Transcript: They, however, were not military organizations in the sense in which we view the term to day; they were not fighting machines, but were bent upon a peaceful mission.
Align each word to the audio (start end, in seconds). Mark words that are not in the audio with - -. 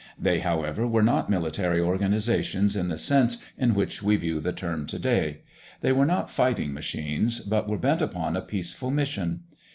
They, 0.17 0.39
however, 0.39 0.87
were 0.87 1.03
not 1.03 1.29
military 1.29 1.79
organizations 1.79 2.75
in 2.75 2.87
the 2.89 2.97
sense 2.97 3.37
in 3.55 3.75
which 3.75 4.01
we 4.01 4.15
view 4.15 4.39
the 4.39 4.51
term 4.51 4.87
to 4.87 4.97
day; 4.97 5.41
they 5.81 5.91
were 5.91 6.07
not 6.07 6.27
fighting 6.31 6.73
machines, 6.73 7.39
but 7.39 7.69
were 7.69 7.77
bent 7.77 8.01
upon 8.01 8.35
a 8.35 8.41
peaceful 8.41 8.89
mission. 8.89 9.41